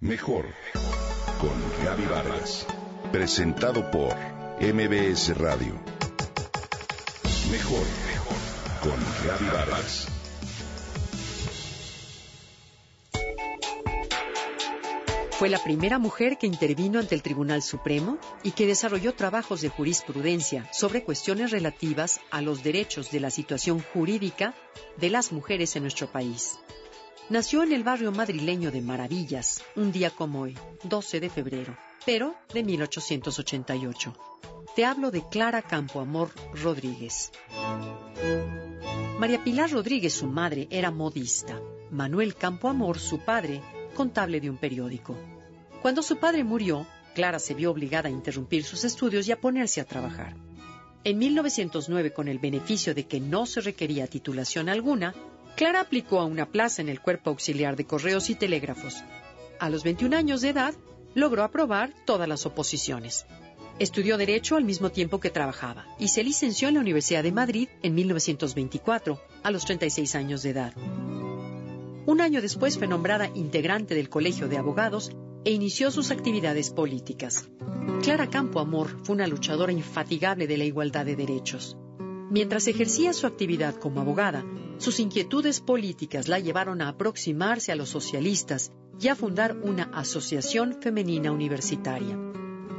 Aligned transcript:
Mejor 0.00 0.46
con 1.40 1.84
Gaby 1.84 2.06
Vargas. 2.06 2.64
Presentado 3.10 3.90
por 3.90 4.14
MBS 4.60 5.36
Radio. 5.36 5.74
Mejor 7.50 7.84
con 8.80 8.96
Gaby 9.26 9.46
Vargas. 9.52 10.06
Fue 15.32 15.48
la 15.48 15.58
primera 15.64 15.98
mujer 15.98 16.38
que 16.38 16.46
intervino 16.46 17.00
ante 17.00 17.16
el 17.16 17.22
Tribunal 17.22 17.62
Supremo 17.62 18.18
y 18.44 18.52
que 18.52 18.68
desarrolló 18.68 19.14
trabajos 19.14 19.62
de 19.62 19.68
jurisprudencia 19.68 20.68
sobre 20.72 21.02
cuestiones 21.02 21.50
relativas 21.50 22.20
a 22.30 22.40
los 22.40 22.62
derechos 22.62 23.10
de 23.10 23.18
la 23.18 23.30
situación 23.30 23.80
jurídica 23.92 24.54
de 24.96 25.10
las 25.10 25.32
mujeres 25.32 25.74
en 25.74 25.82
nuestro 25.82 26.06
país. 26.06 26.56
Nació 27.30 27.62
en 27.62 27.72
el 27.72 27.84
barrio 27.84 28.10
madrileño 28.10 28.70
de 28.70 28.80
Maravillas, 28.80 29.62
un 29.76 29.92
día 29.92 30.08
como 30.08 30.40
hoy, 30.40 30.56
12 30.84 31.20
de 31.20 31.28
febrero, 31.28 31.76
pero 32.06 32.34
de 32.54 32.62
1888. 32.62 34.14
Te 34.74 34.86
hablo 34.86 35.10
de 35.10 35.22
Clara 35.28 35.60
Campoamor 35.60 36.30
Rodríguez. 36.54 37.30
María 39.18 39.44
Pilar 39.44 39.70
Rodríguez, 39.70 40.14
su 40.14 40.26
madre, 40.26 40.68
era 40.70 40.90
modista. 40.90 41.60
Manuel 41.90 42.34
Campoamor, 42.34 42.98
su 42.98 43.18
padre, 43.18 43.60
contable 43.94 44.40
de 44.40 44.48
un 44.48 44.56
periódico. 44.56 45.14
Cuando 45.82 46.02
su 46.02 46.16
padre 46.16 46.44
murió, 46.44 46.86
Clara 47.14 47.38
se 47.38 47.52
vio 47.52 47.70
obligada 47.72 48.08
a 48.08 48.12
interrumpir 48.12 48.64
sus 48.64 48.84
estudios 48.84 49.28
y 49.28 49.32
a 49.32 49.40
ponerse 49.40 49.82
a 49.82 49.84
trabajar. 49.84 50.34
En 51.04 51.18
1909, 51.18 52.14
con 52.14 52.26
el 52.28 52.38
beneficio 52.38 52.94
de 52.94 53.06
que 53.06 53.20
no 53.20 53.44
se 53.44 53.60
requería 53.60 54.06
titulación 54.06 54.70
alguna, 54.70 55.14
Clara 55.58 55.80
aplicó 55.80 56.20
a 56.20 56.24
una 56.24 56.46
plaza 56.46 56.82
en 56.82 56.88
el 56.88 57.00
Cuerpo 57.00 57.30
Auxiliar 57.30 57.74
de 57.74 57.84
Correos 57.84 58.30
y 58.30 58.36
Telégrafos. 58.36 59.02
A 59.58 59.68
los 59.68 59.82
21 59.82 60.16
años 60.16 60.40
de 60.40 60.50
edad, 60.50 60.72
logró 61.16 61.42
aprobar 61.42 61.92
todas 62.06 62.28
las 62.28 62.46
oposiciones. 62.46 63.26
Estudió 63.80 64.16
Derecho 64.18 64.54
al 64.54 64.62
mismo 64.62 64.90
tiempo 64.90 65.18
que 65.18 65.30
trabajaba 65.30 65.84
y 65.98 66.08
se 66.08 66.22
licenció 66.22 66.68
en 66.68 66.74
la 66.74 66.80
Universidad 66.80 67.24
de 67.24 67.32
Madrid 67.32 67.68
en 67.82 67.96
1924, 67.96 69.20
a 69.42 69.50
los 69.50 69.64
36 69.64 70.14
años 70.14 70.44
de 70.44 70.50
edad. 70.50 70.74
Un 72.06 72.20
año 72.20 72.40
después 72.40 72.78
fue 72.78 72.86
nombrada 72.86 73.28
integrante 73.34 73.96
del 73.96 74.08
Colegio 74.08 74.46
de 74.46 74.58
Abogados 74.58 75.10
e 75.44 75.50
inició 75.50 75.90
sus 75.90 76.12
actividades 76.12 76.70
políticas. 76.70 77.48
Clara 78.04 78.30
Campo 78.30 78.60
Amor 78.60 78.96
fue 79.02 79.16
una 79.16 79.26
luchadora 79.26 79.72
infatigable 79.72 80.46
de 80.46 80.56
la 80.56 80.64
igualdad 80.66 81.04
de 81.04 81.16
derechos. 81.16 81.76
Mientras 82.30 82.68
ejercía 82.68 83.12
su 83.12 83.26
actividad 83.26 83.74
como 83.74 84.02
abogada, 84.02 84.44
sus 84.78 85.00
inquietudes 85.00 85.60
políticas 85.60 86.28
la 86.28 86.38
llevaron 86.38 86.80
a 86.80 86.88
aproximarse 86.88 87.72
a 87.72 87.76
los 87.76 87.88
socialistas 87.88 88.72
y 89.00 89.08
a 89.08 89.16
fundar 89.16 89.56
una 89.56 89.84
asociación 89.92 90.76
femenina 90.80 91.32
universitaria. 91.32 92.16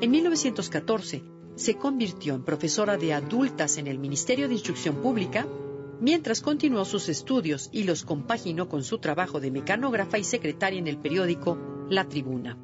En 0.00 0.10
1914 0.10 1.22
se 1.54 1.76
convirtió 1.76 2.34
en 2.34 2.44
profesora 2.44 2.96
de 2.96 3.14
adultas 3.14 3.78
en 3.78 3.86
el 3.86 4.00
Ministerio 4.00 4.48
de 4.48 4.54
Instrucción 4.54 4.96
Pública, 4.96 5.46
mientras 6.00 6.40
continuó 6.40 6.84
sus 6.84 7.08
estudios 7.08 7.68
y 7.72 7.84
los 7.84 8.04
compaginó 8.04 8.68
con 8.68 8.82
su 8.82 8.98
trabajo 8.98 9.38
de 9.38 9.52
mecanógrafa 9.52 10.18
y 10.18 10.24
secretaria 10.24 10.80
en 10.80 10.88
el 10.88 10.98
periódico 10.98 11.86
La 11.88 12.08
Tribuna. 12.08 12.58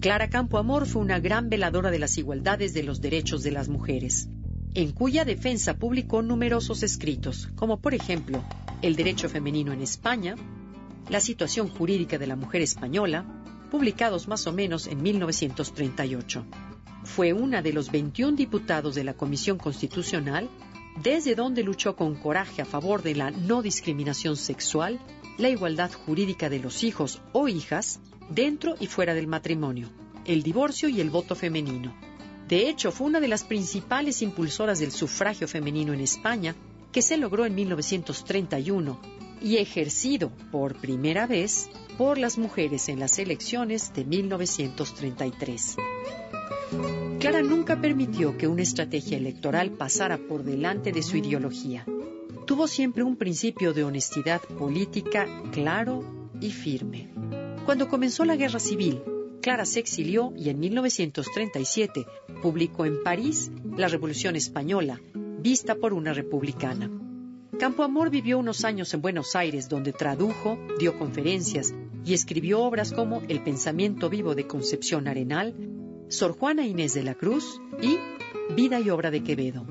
Clara 0.00 0.28
Campo 0.28 0.58
Amor 0.58 0.86
fue 0.86 1.00
una 1.00 1.20
gran 1.20 1.48
veladora 1.48 1.92
de 1.92 2.00
las 2.00 2.18
igualdades 2.18 2.74
de 2.74 2.82
los 2.82 3.00
derechos 3.00 3.44
de 3.44 3.52
las 3.52 3.68
mujeres 3.68 4.28
en 4.76 4.92
cuya 4.92 5.24
defensa 5.24 5.78
publicó 5.78 6.20
numerosos 6.20 6.82
escritos, 6.82 7.48
como 7.56 7.80
por 7.80 7.94
ejemplo 7.94 8.44
El 8.82 8.94
derecho 8.94 9.30
femenino 9.30 9.72
en 9.72 9.80
España, 9.80 10.36
La 11.08 11.20
situación 11.20 11.68
jurídica 11.68 12.18
de 12.18 12.26
la 12.26 12.36
mujer 12.36 12.60
española, 12.60 13.24
publicados 13.70 14.28
más 14.28 14.46
o 14.46 14.52
menos 14.52 14.86
en 14.86 15.02
1938. 15.02 16.44
Fue 17.04 17.32
una 17.32 17.62
de 17.62 17.72
los 17.72 17.90
21 17.90 18.36
diputados 18.36 18.94
de 18.94 19.04
la 19.04 19.14
Comisión 19.14 19.56
Constitucional, 19.56 20.50
desde 21.02 21.34
donde 21.34 21.62
luchó 21.62 21.96
con 21.96 22.14
coraje 22.14 22.60
a 22.60 22.66
favor 22.66 23.02
de 23.02 23.14
la 23.14 23.30
no 23.30 23.62
discriminación 23.62 24.36
sexual, 24.36 25.00
la 25.38 25.48
igualdad 25.48 25.90
jurídica 25.90 26.50
de 26.50 26.58
los 26.58 26.84
hijos 26.84 27.22
o 27.32 27.48
hijas, 27.48 27.98
dentro 28.28 28.74
y 28.78 28.88
fuera 28.88 29.14
del 29.14 29.26
matrimonio, 29.26 29.88
el 30.26 30.42
divorcio 30.42 30.90
y 30.90 31.00
el 31.00 31.08
voto 31.08 31.34
femenino 31.34 31.94
de 32.48 32.68
hecho, 32.68 32.92
fue 32.92 33.08
una 33.08 33.20
de 33.20 33.28
las 33.28 33.42
principales 33.42 34.22
impulsoras 34.22 34.78
del 34.78 34.92
sufragio 34.92 35.48
femenino 35.48 35.92
en 35.92 36.00
España, 36.00 36.54
que 36.92 37.02
se 37.02 37.16
logró 37.16 37.44
en 37.44 37.54
1931 37.54 39.00
y 39.42 39.56
ejercido 39.56 40.30
por 40.52 40.76
primera 40.76 41.26
vez 41.26 41.68
por 41.98 42.18
las 42.18 42.38
mujeres 42.38 42.88
en 42.88 43.00
las 43.00 43.18
elecciones 43.18 43.92
de 43.94 44.04
1933. 44.04 45.76
Clara 47.18 47.42
nunca 47.42 47.80
permitió 47.80 48.38
que 48.38 48.46
una 48.46 48.62
estrategia 48.62 49.16
electoral 49.16 49.72
pasara 49.72 50.16
por 50.16 50.44
delante 50.44 50.92
de 50.92 51.02
su 51.02 51.16
ideología. 51.16 51.84
Tuvo 52.46 52.68
siempre 52.68 53.02
un 53.02 53.16
principio 53.16 53.72
de 53.72 53.82
honestidad 53.82 54.40
política 54.40 55.26
claro 55.50 56.04
y 56.40 56.52
firme. 56.52 57.10
Cuando 57.64 57.88
comenzó 57.88 58.24
la 58.24 58.36
guerra 58.36 58.60
civil, 58.60 59.02
Clara 59.46 59.64
se 59.64 59.78
exilió 59.78 60.32
y 60.36 60.50
en 60.50 60.58
1937 60.58 62.04
publicó 62.42 62.84
en 62.84 63.04
París 63.04 63.52
La 63.76 63.86
Revolución 63.86 64.34
Española, 64.34 65.00
vista 65.14 65.76
por 65.76 65.92
una 65.92 66.12
republicana. 66.12 66.90
Campo 67.56 67.84
Amor 67.84 68.10
vivió 68.10 68.40
unos 68.40 68.64
años 68.64 68.92
en 68.92 69.02
Buenos 69.02 69.36
Aires, 69.36 69.68
donde 69.68 69.92
tradujo, 69.92 70.58
dio 70.80 70.98
conferencias 70.98 71.72
y 72.04 72.12
escribió 72.12 72.60
obras 72.60 72.92
como 72.92 73.22
El 73.28 73.40
pensamiento 73.44 74.10
vivo 74.10 74.34
de 74.34 74.48
Concepción 74.48 75.06
Arenal, 75.06 75.54
Sor 76.08 76.36
Juana 76.36 76.66
Inés 76.66 76.94
de 76.94 77.04
la 77.04 77.14
Cruz 77.14 77.60
y 77.80 77.98
Vida 78.56 78.80
y 78.80 78.90
obra 78.90 79.12
de 79.12 79.22
Quevedo. 79.22 79.64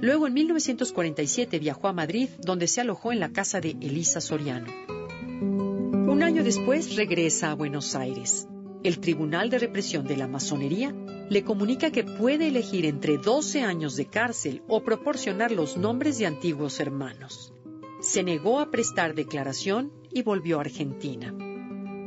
Luego, 0.00 0.28
en 0.28 0.34
1947, 0.34 1.58
viajó 1.58 1.88
a 1.88 1.92
Madrid, 1.92 2.28
donde 2.42 2.68
se 2.68 2.80
alojó 2.80 3.10
en 3.10 3.18
la 3.18 3.32
casa 3.32 3.60
de 3.60 3.70
Elisa 3.70 4.20
Soriano. 4.20 4.72
Un 4.86 6.22
año 6.22 6.44
después 6.44 6.94
regresa 6.94 7.50
a 7.50 7.54
Buenos 7.54 7.96
Aires 7.96 8.46
el 8.82 8.98
Tribunal 8.98 9.50
de 9.50 9.58
Represión 9.58 10.06
de 10.06 10.16
la 10.16 10.26
Masonería 10.26 10.94
le 11.28 11.44
comunica 11.44 11.90
que 11.90 12.02
puede 12.02 12.48
elegir 12.48 12.86
entre 12.86 13.18
12 13.18 13.62
años 13.62 13.94
de 13.96 14.06
cárcel 14.06 14.62
o 14.68 14.82
proporcionar 14.82 15.52
los 15.52 15.76
nombres 15.76 16.18
de 16.18 16.26
antiguos 16.26 16.80
hermanos. 16.80 17.52
Se 18.00 18.22
negó 18.22 18.58
a 18.58 18.70
prestar 18.70 19.14
declaración 19.14 19.92
y 20.12 20.22
volvió 20.22 20.58
a 20.58 20.62
Argentina. 20.62 21.28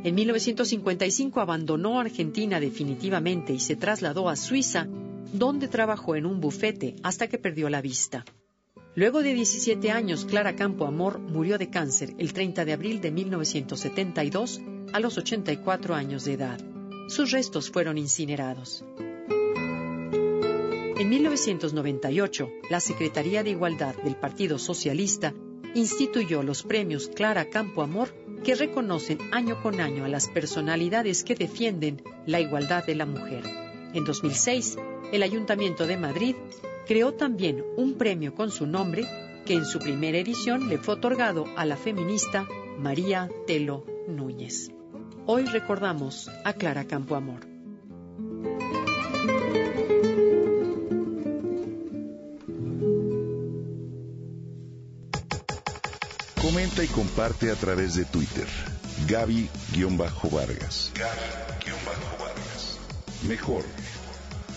En 0.02 0.14
1955 0.14 1.40
abandonó 1.40 2.00
Argentina 2.00 2.60
definitivamente 2.60 3.54
y 3.54 3.60
se 3.60 3.76
trasladó 3.76 4.28
a 4.28 4.36
Suiza, 4.36 4.86
donde 5.32 5.68
trabajó 5.68 6.16
en 6.16 6.26
un 6.26 6.40
bufete 6.40 6.96
hasta 7.02 7.28
que 7.28 7.38
perdió 7.38 7.70
la 7.70 7.80
vista. 7.80 8.24
Luego 8.96 9.22
de 9.22 9.32
17 9.32 9.90
años, 9.90 10.24
Clara 10.24 10.54
Campo 10.54 10.86
Amor 10.86 11.18
murió 11.18 11.56
de 11.56 11.70
cáncer 11.70 12.14
el 12.18 12.32
30 12.32 12.64
de 12.64 12.72
abril 12.72 13.00
de 13.00 13.10
1972 13.10 14.60
a 14.94 15.00
los 15.00 15.18
84 15.18 15.96
años 15.96 16.24
de 16.24 16.34
edad. 16.34 16.60
Sus 17.08 17.32
restos 17.32 17.68
fueron 17.68 17.98
incinerados. 17.98 18.84
En 20.96 21.08
1998, 21.08 22.48
la 22.70 22.78
Secretaría 22.78 23.42
de 23.42 23.50
Igualdad 23.50 23.96
del 24.04 24.14
Partido 24.14 24.56
Socialista 24.56 25.34
instituyó 25.74 26.44
los 26.44 26.62
premios 26.62 27.08
Clara 27.08 27.50
Campo 27.50 27.82
Amor 27.82 28.14
que 28.44 28.54
reconocen 28.54 29.18
año 29.32 29.60
con 29.60 29.80
año 29.80 30.04
a 30.04 30.08
las 30.08 30.28
personalidades 30.28 31.24
que 31.24 31.34
defienden 31.34 32.00
la 32.24 32.38
igualdad 32.38 32.86
de 32.86 32.94
la 32.94 33.04
mujer. 33.04 33.42
En 33.94 34.04
2006, 34.04 34.76
el 35.10 35.24
Ayuntamiento 35.24 35.88
de 35.88 35.96
Madrid 35.96 36.36
creó 36.86 37.14
también 37.14 37.64
un 37.76 37.94
premio 37.94 38.32
con 38.36 38.52
su 38.52 38.64
nombre 38.64 39.04
que 39.44 39.54
en 39.54 39.64
su 39.64 39.80
primera 39.80 40.18
edición 40.18 40.68
le 40.68 40.78
fue 40.78 40.94
otorgado 40.94 41.46
a 41.56 41.64
la 41.64 41.76
feminista 41.76 42.46
María 42.78 43.28
Telo 43.48 43.84
Núñez. 44.06 44.70
Hoy 45.26 45.46
recordamos 45.46 46.30
a 46.44 46.52
Clara 46.52 46.84
Campoamor. 46.84 47.46
Comenta 56.42 56.84
y 56.84 56.88
comparte 56.88 57.50
a 57.50 57.54
través 57.54 57.94
de 57.94 58.04
Twitter. 58.04 58.46
Gaby-Vargas. 59.08 60.92
Gaby-Vargas. 60.94 62.78
Mejor 63.26 63.64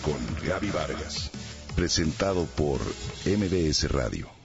con 0.02 0.18
Gaby 0.46 0.70
Vargas. 0.70 1.30
Presentado 1.74 2.44
por 2.44 2.80
MBS 3.24 3.90
Radio. 3.90 4.37